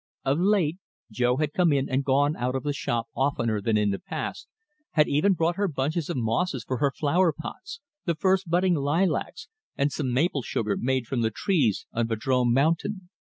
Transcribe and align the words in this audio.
Of 0.25 0.39
late 0.39 0.79
Jo 1.11 1.37
had 1.37 1.53
come 1.53 1.71
in 1.71 1.87
and 1.87 2.03
gone 2.03 2.35
out 2.35 2.55
of 2.55 2.63
the 2.63 2.73
shop 2.73 3.05
oftener 3.15 3.61
than 3.61 3.77
in 3.77 3.91
the 3.91 3.99
past, 3.99 4.47
had 4.93 5.07
even 5.07 5.33
brought 5.33 5.57
her 5.57 5.67
bunches 5.67 6.09
of 6.09 6.17
mosses 6.17 6.63
for 6.67 6.77
her 6.77 6.89
flower 6.89 7.31
pots, 7.31 7.81
the 8.05 8.15
first 8.15 8.49
budding 8.49 8.73
lilacs, 8.73 9.47
and 9.77 9.91
some 9.91 10.11
maple 10.11 10.41
sugar 10.41 10.75
made 10.75 11.05
from 11.05 11.21
the 11.21 11.29
trees 11.29 11.85
on 11.93 12.07
Vadrome 12.07 12.51
Mountain. 12.51 13.09